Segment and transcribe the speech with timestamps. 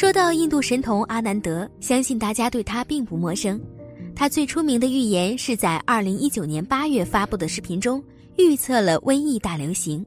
[0.00, 3.60] 说到印度神童阿南德，相信大家对他并不陌生。
[4.16, 8.02] 他最出名的预言是在二零一九年八月发布的视频中
[8.38, 10.02] 预测了瘟疫大流行。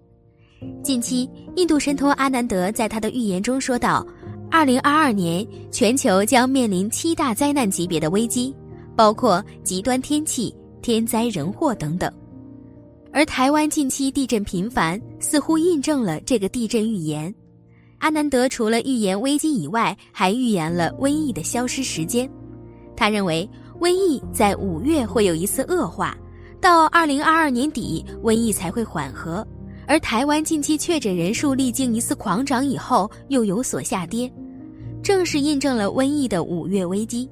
[0.82, 4.04] 近期，印度神童阿南德在他的预言中说道
[4.50, 8.52] ：“二零二二年，全球将面临七大灾难级别的危机，
[8.96, 10.52] 包括极端天气、
[10.82, 12.12] 天灾人祸等等。”
[13.14, 17.32] 而台湾近期地震频繁，似乎印证了这个地震预言。
[18.04, 22.30] 阿南德除了预言危机以外，还预言了瘟疫的消失时间。
[22.98, 23.50] 他认为，
[23.80, 26.14] 瘟疫在五月会有一次恶化，
[26.60, 29.48] 到二零二二年底，瘟疫才会缓和。
[29.88, 34.30] 而台湾近期确诊人数历经一次狂涨以后，又有所下跌，
[35.02, 37.30] 正是印证了瘟疫的五月危机。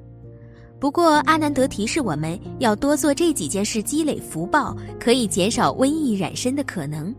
[0.79, 7.13] 不过，阿南德提示我们要多做这几件事，积累福报，可以减少瘟疫染身的可能。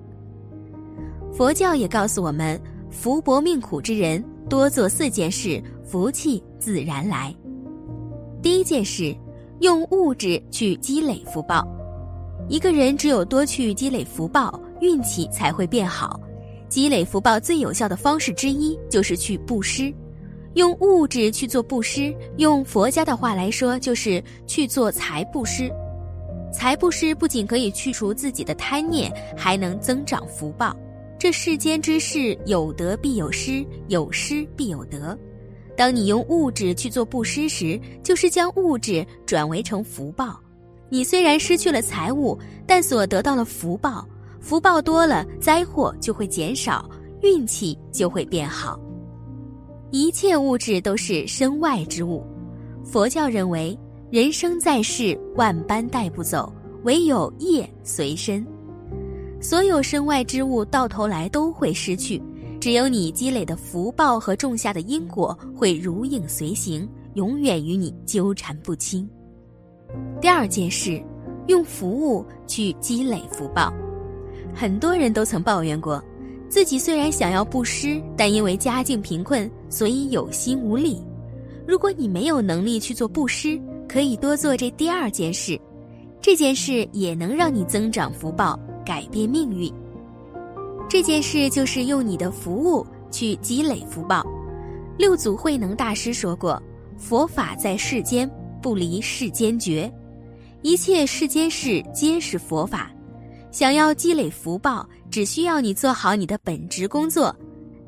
[1.34, 2.60] 佛教也告诉我们，
[2.92, 7.34] 福薄命苦之人多做四件事，福气自然来。
[8.42, 9.16] 第一件事，
[9.60, 11.66] 用物质去积累福报。
[12.48, 14.60] 一个人只有多去积累福报。
[14.82, 16.18] 运气才会变好，
[16.68, 19.94] 积累福报最有效的方式之一就是去布施，
[20.54, 25.70] 用物质去做布施，用佛家的话来说就是去做财布施。
[26.52, 30.76] 财布施不仅可以去除自己的贪念，还能增长福报。
[31.22, 35.16] 这世间之事，有得必有失，有失必有得。
[35.76, 40.40] 当你用物质去做布施时，就是将物质转为成福报。
[40.88, 44.04] 你虽然失去了财物，但所得到了福报。
[44.40, 48.76] 福报多了，灾祸就会减少，运气就会变好。
[49.92, 52.26] 一切物质都是身外之物。
[52.84, 53.78] 佛教认为，
[54.10, 58.44] 人生在世，万般带不走，唯有业随身。
[59.42, 62.22] 所有身外之物到头来都会失去，
[62.60, 69.06] 只有你积累的福报和种下的因果会如影随形，永远与你纠缠不清。
[70.20, 71.02] 第二件事，
[71.48, 73.74] 用服务去积累福报。
[74.54, 76.00] 很多人都曾抱怨过，
[76.48, 81.02] 自己虽然想要布施，但因为家境贫困，所以有心无力。
[81.66, 85.60] 如果你没有能力去做布施，可以多做这第二件事，
[86.20, 89.72] 这件事也能让你增长福报，改变命运。
[90.88, 94.22] 这件事就是用你的服务去积累福报。
[94.98, 96.62] 六祖慧能大师说过
[96.98, 99.90] ：“佛法在世间，不离世间觉，
[100.60, 102.90] 一切世间事皆是佛法。”
[103.50, 107.34] 想要积累福报，只需要你做好你的本职工作。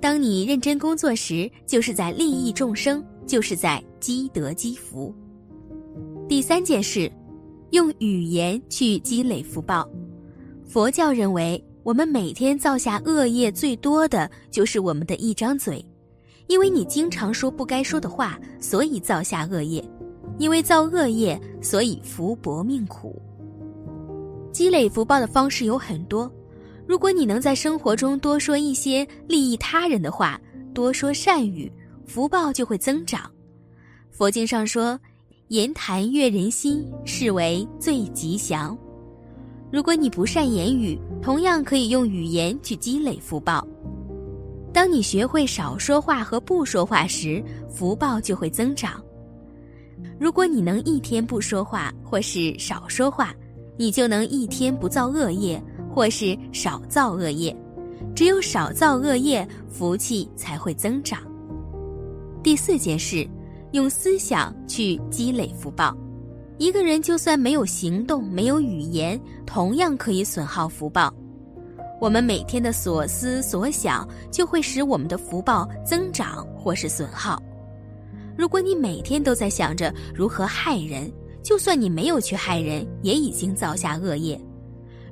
[0.01, 5.15] 当你认真工作时，就是在利益众生，就是在积德积福。
[6.29, 7.11] 第三件事，
[7.71, 9.89] 用语言去积累福报。
[10.67, 15.85] 佛教认为，我们每天造下恶业最多的就是我们的一张嘴，
[16.49, 19.83] 因为你经常说不该说的话，所以造下恶业；
[20.39, 23.21] 因为造恶业，所以福薄命苦。
[24.53, 26.31] 积累福报的方式有很多，
[26.87, 30.41] 如果你能在生活中多说一些利益他人的话，
[30.73, 31.71] 多说善语，
[32.07, 33.31] 福报就会增长。
[34.11, 34.99] 佛经上说，
[35.49, 38.77] 言谈悦人心，是为最吉祥。
[39.75, 43.67] 如果你不善言语，同样可以用语言去积累福报。
[44.73, 49.03] 当你学会少说话和不说话时，福报就会增长。
[50.17, 53.35] 如果你能一天不说话，或是少说话。
[53.77, 55.61] 你就能一天不造恶业，
[55.93, 57.53] 或是少造恶业。
[58.15, 61.19] 只有少造恶业，福气才会增长。
[62.45, 63.29] 第四件事，
[63.73, 65.97] 用思想去积累福报。
[66.57, 71.13] 一个人就算没有行动，没有语言，同样可以损耗福报。
[72.01, 77.43] 我们每天的所思所想，就会使我们的福报增长或是损耗。
[78.37, 81.11] 如果你每天都在想着如何害人，
[81.43, 84.41] 就算你没有去害人，也已经造下恶业。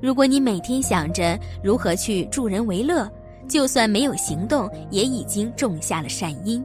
[0.01, 3.11] 如果你每天想着如何去助人为乐，
[3.49, 6.65] 就算没有行动，也已经种下了善因。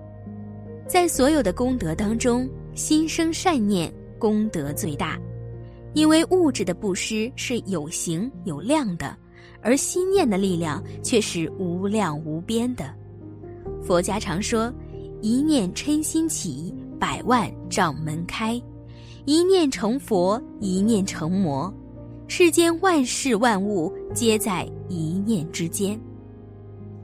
[0.87, 5.19] 在所有的功德当中，心生善念功德最大，
[5.93, 9.15] 因为物质的布施是有形有量的，
[9.61, 12.93] 而心念的力量却是无量无边的。
[13.81, 14.73] 佛家常说
[15.21, 18.61] ：“一念嗔心起，百万障门开。”
[19.25, 21.73] 一念成佛，一念成魔，
[22.27, 25.99] 世间万事万物皆在一念之间。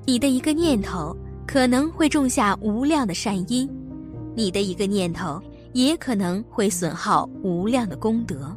[0.05, 1.13] 你的一个念头
[1.45, 3.69] 可能会种下无量的善因，
[4.35, 5.41] 你的一个念头
[5.73, 8.55] 也可能会损耗无量的功德。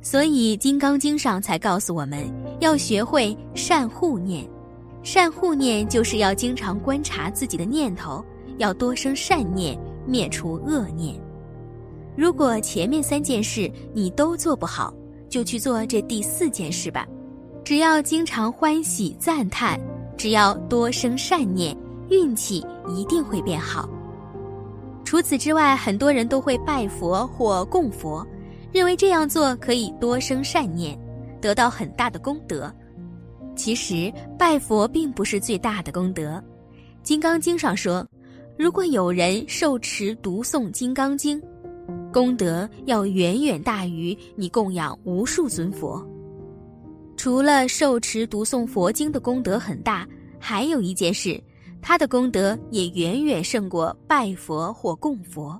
[0.00, 2.24] 所以《金刚经》上才告诉我们
[2.60, 4.48] 要学会善护念。
[5.02, 8.24] 善护念就是要经常观察自己的念头，
[8.58, 11.14] 要多生善念，灭除恶念。
[12.16, 14.92] 如果前面三件事你都做不好，
[15.28, 17.06] 就去做这第四件事吧。
[17.64, 19.78] 只要经常欢喜赞叹，
[20.16, 21.76] 只要多生善念，
[22.08, 23.88] 运气一定会变好。
[25.04, 28.26] 除此之外，很多人都会拜佛或供佛，
[28.72, 30.98] 认为这样做可以多生善念，
[31.40, 32.72] 得到很大的功德。
[33.56, 36.36] 其实拜佛并不是最大的功德，
[37.02, 38.06] 《金刚经》上说，
[38.56, 41.40] 如果有人受持读诵《金刚经》，
[42.12, 46.06] 功德要远远大于你供养无数尊佛。
[47.16, 50.06] 除了受持读诵佛经的功德很大，
[50.38, 51.38] 还有一件事，
[51.82, 55.58] 他的功德也远远胜过拜佛或供佛。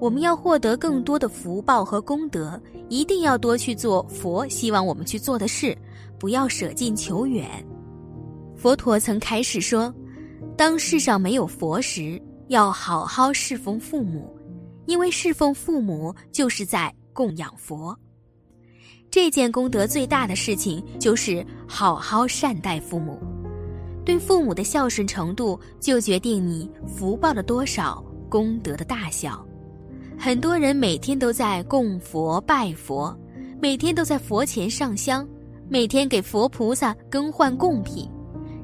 [0.00, 5.76] 我们要获得更多的福报和功德，一定要多去做佛希望我们去做的事，
[6.18, 7.48] 不要舍近求远。
[8.56, 9.94] 佛陀曾开始说，
[10.56, 14.36] 当世上没有佛时，要好好侍奉父母。
[14.86, 17.96] 因为侍奉父母就是在供养佛，
[19.12, 23.16] 这件功德最大的事情就是好好善待父母。
[24.04, 29.44] 对父母的孝顺程度，就决定你福报的多少、功德的大小。
[30.18, 33.16] 很多人每天都在供佛拜佛，
[33.60, 35.26] 每天都在佛前上香，
[35.68, 38.08] 每天给佛菩萨更换贡品，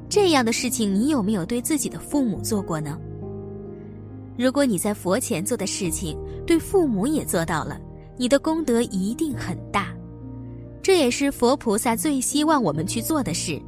[0.09, 2.97] 这样的事情，你有没有对自己的父母做过呢？
[4.37, 7.79] 如果你在佛前做的事情，对父母也做到了，
[8.17, 9.93] 你的功德一定很大。
[10.81, 13.61] 这也是佛菩萨最希望我们去做的事。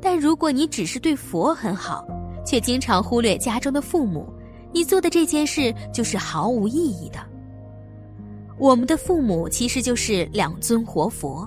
[0.00, 2.06] 但如果你只是对佛很好，
[2.44, 4.26] 却经常忽略家中的父母，
[4.72, 7.18] 你做的这件事就是毫无意义的。
[8.58, 11.46] 我们的父母其实就是两尊活佛，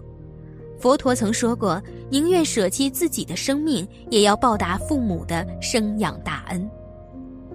[0.80, 6.70] 佛陀曾说过，宁愿舍弃自己的生命，也要报答父母的生养大恩。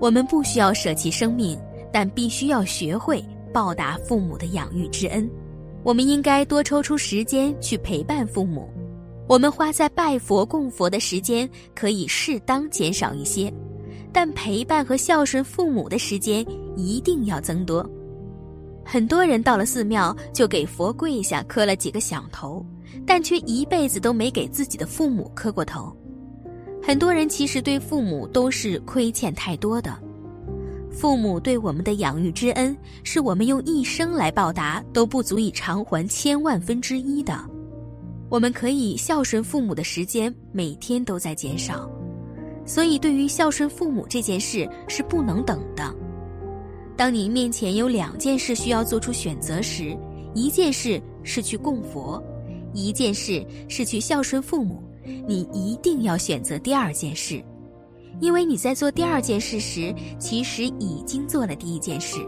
[0.00, 1.58] 我们不需要舍弃生命，
[1.92, 5.28] 但必须要学会报答父母的养育之恩。
[5.82, 8.68] 我们应该多抽出时间去陪伴父母。
[9.28, 13.52] 我们花在拜佛供佛的时间可以适当减少一些，
[14.10, 16.42] 但陪伴和孝顺父母的时间
[16.74, 17.88] 一定要增多。
[18.82, 22.64] 很多人到了寺庙就给佛跪下磕了几个响头，
[23.06, 25.94] 但却一辈子都没给自己的父母磕过头。
[26.82, 29.94] 很多人其实对父母都是亏欠太多的，
[30.90, 32.74] 父母对我们的养育之恩，
[33.04, 37.38] 是我们用一生来报答都不足以偿还千万分之一的。
[38.30, 41.90] 我们可以孝顺父母的时间每天都在减少，
[42.66, 45.94] 所以对于孝顺父母这件事是不能等的。
[46.96, 49.96] 当你面前有两件事需要做出选择时，
[50.34, 52.22] 一件事是去供佛，
[52.74, 54.82] 一件事是去孝顺父母。
[55.26, 57.42] 你一定要选择第二件事，
[58.20, 62.18] 因为你在做第二件事时，其实已经做了第一件事。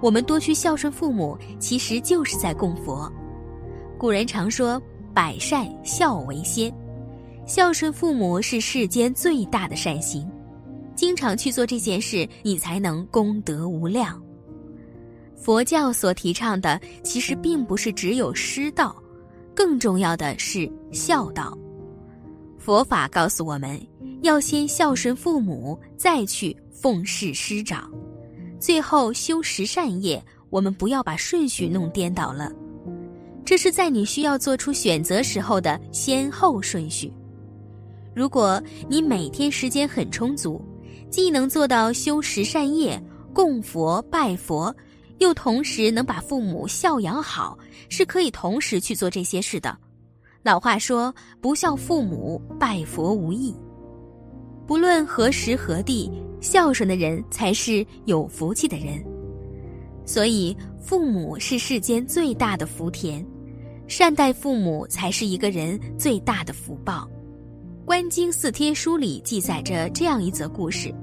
[0.00, 3.12] 我们多去孝顺父母，其实就是在供佛。
[4.00, 4.80] 古人常说
[5.12, 6.74] “百善孝为先”，
[7.44, 10.26] 孝顺父母是世间最大的善行。
[10.96, 14.18] 经常去做这件事，你才能功德无量。
[15.36, 18.96] 佛教所提倡的，其实并不是只有师道。
[19.54, 21.54] 更重要的是孝道，
[22.56, 23.78] 佛法告诉我们
[24.22, 27.92] 要先孝顺父母，再去奉事师长，
[28.58, 30.24] 最后修十善业。
[30.48, 32.50] 我们不要把顺序弄颠倒了，
[33.50, 37.12] 这是在你需要做出选择时候的先后顺序。
[38.14, 40.64] 如果你每天时间很充足，
[41.10, 43.02] 既能做到修十善业、
[43.34, 44.72] 供佛拜佛。
[45.18, 49.76] 又同时能把父母孝养好，是可以同时去做这些事的。
[50.44, 53.52] 老话说：“不孝父母，拜佛无益。”
[54.64, 56.08] 不论何时何地，
[56.40, 59.04] 孝顺的人才是有福气的人。
[60.06, 63.26] 所以，父母是世间最大的福田，
[63.90, 67.10] 善待父母才是一个人最大的福报。
[67.84, 70.94] 《观经四帖书》里记载着这样一则故事：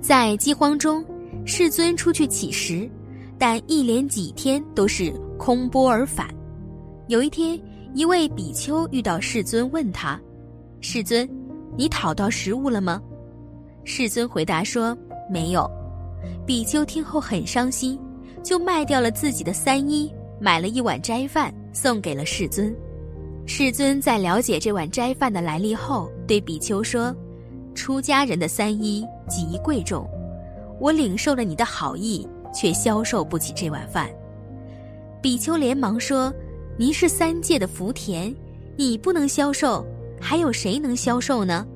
[0.00, 1.04] 在饥荒中，
[1.44, 2.90] 世尊出去乞食。
[3.38, 6.26] 但一连几天都是空钵而返。
[7.06, 7.56] 有一天，
[7.94, 10.20] 一位比丘遇到世尊，问他
[10.80, 11.28] ：“世尊，
[11.76, 13.00] 你讨到食物了吗？”
[13.84, 14.98] 世尊回答说
[15.30, 15.70] ：“没有。”
[16.44, 17.96] 比丘听后很伤心，
[18.42, 22.74] 就卖掉了自己的三衣，买了一碗斋饭送给了世尊。
[23.44, 27.14] 世尊在了解这碗斋饭的来历后，对比丘说
[27.76, 30.08] ：“出家人的三衣极贵重，
[30.80, 34.08] 我领受了你的好意。”却消受不起这碗饭。
[35.20, 36.32] 比丘连忙说
[36.78, 38.34] ：“您是三界的福田，
[38.78, 39.84] 你不能消受，
[40.18, 41.66] 还有谁能消受呢？”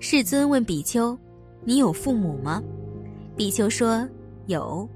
[0.00, 1.14] 世尊问比丘
[1.64, 2.62] ：“你有父母吗？”
[3.36, 4.08] 比丘说
[4.46, 4.88] ：“有。”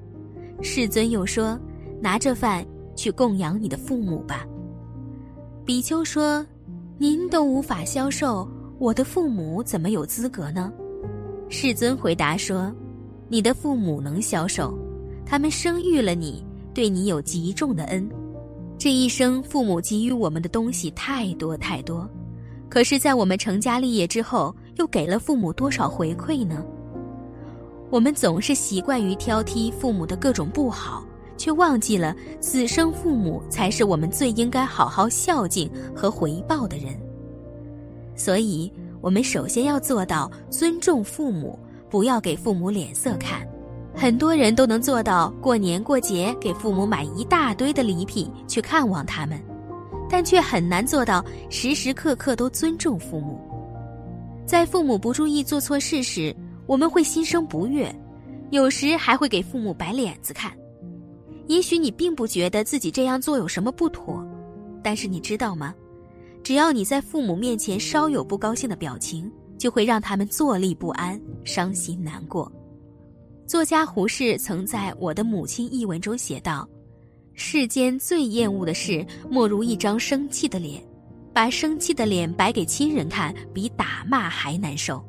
[0.63, 1.61] 世尊又说
[2.01, 2.65] ：“拿着饭
[3.01, 4.47] 去供养你的父母吧。”
[5.65, 6.45] 比丘说
[6.99, 8.47] ：“您都无法消受，
[8.79, 10.71] 我的父母怎么有资格呢？”
[11.49, 12.71] 世尊回答说
[13.27, 14.77] ：“你的父母能消受，
[15.25, 18.07] 他们生育了你，对你有极重的恩。
[18.77, 22.09] 这一生，父母给予我们的东西太多太多，
[22.69, 26.63] 可是，在我们成家立业之后，又给了父母多少回馈呢？”
[27.91, 31.05] 我们总是习惯于挑剔父母的各种不好，
[31.41, 36.95] 却忘记了此生父母才是我们最应该好好孝敬和回报的人。
[38.15, 38.71] 所以，
[39.01, 43.41] 我们首先要做到尊重父母，不要给父母脸色看。
[43.95, 49.43] 很多人都能做到过年过节给父母买一大堆的礼品去看望他们，
[50.11, 53.41] 但却很难做到时时刻刻都尊重父母。
[54.45, 57.91] 在父母不注意做错事时，我们会心生不悦，
[58.51, 60.53] 有时还会给父母摆脸子看。
[61.51, 64.25] 也许你并不觉得自己这样做有什么不妥，
[64.85, 65.75] 但是你知道吗？
[66.45, 69.29] 只要你在父母面前稍有不高兴的表情，
[69.59, 72.51] 就会让他们坐立不安、伤心难过。
[73.49, 76.69] 作家胡适曾在《我的母亲》一文中写道
[77.35, 80.81] ：“世间最厌恶的事，莫如一张生气的脸。
[81.33, 85.05] 把生气的脸摆给亲人看，比打骂还难受。”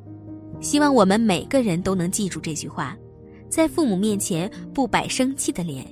[0.59, 2.97] 希望我们每个人都能记住这句话，
[3.47, 5.85] 在父母面前不摆生气的脸，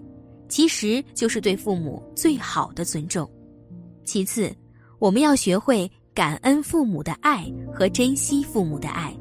[0.49, 3.29] 其实就是对父母最好的尊重。
[4.03, 4.51] 其次，
[4.97, 9.15] 我们要学会感恩父母的爱和珍惜父母的爱。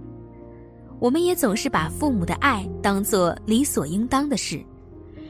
[0.98, 4.60] 我们也总是把父母的爱当作理所应当的事，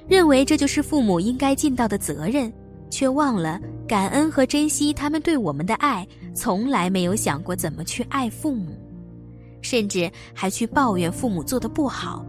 [0.09, 2.51] 认为这就是父母应该尽到的责任，
[2.89, 8.73] 却忘了感恩和珍惜他们对我们的爱，从来没有想过怎么去爱父母。
[9.61, 12.25] 甚至还去抱怨父母做的不好，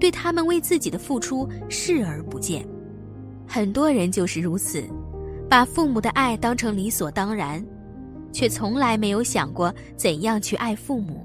[0.00, 2.66] 对他们为自己的付出视而不见。
[3.46, 4.82] 很多人就是如此，
[5.48, 7.64] 把父母的爱当成理所当然，
[8.32, 11.24] 却从来没有想过怎样去爱父母，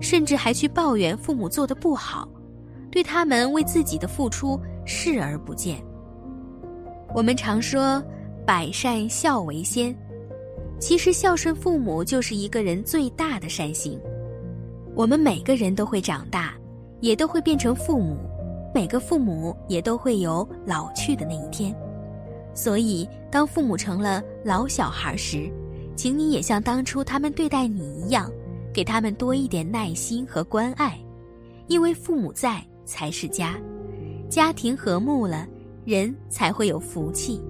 [0.00, 2.28] 甚至还去抱怨父母做的不好，
[2.90, 5.82] 对他们为自己的付出视而不见。
[7.14, 8.02] 我们常说
[8.44, 9.94] “百善孝为先”，
[10.80, 13.98] 其实孝顺父母就是一个人最大的善行。
[14.94, 16.54] 我们每个人都会长大，
[17.00, 18.18] 也都会变成父母，
[18.74, 21.74] 每个父母也都会有老去的那一天。
[22.54, 25.50] 所以，当父母成了老小孩时，
[25.96, 28.30] 请你也像当初他们对待你一样，
[28.72, 30.98] 给他们多一点耐心和关爱，
[31.66, 33.58] 因为父母在才是家，
[34.28, 35.46] 家庭和睦了，
[35.84, 37.40] 人才会有福气。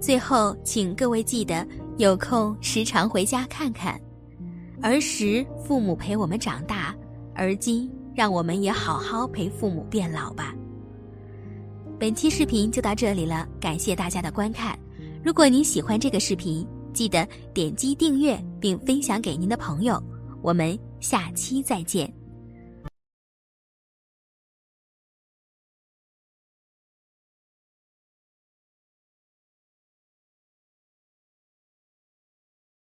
[0.00, 1.66] 最后，请各位记得
[1.96, 4.00] 有空时常回家看看。
[4.80, 6.94] 儿时父母陪我们长大，
[7.34, 10.54] 而今让我们也好好陪父母变老吧。
[11.98, 14.78] 本期视频就到这里了，感谢大家的观看。
[15.24, 20.02] 如果您喜欢这个视频，记得点击订阅并分享给您的朋友。
[20.42, 22.21] 我们下期再见。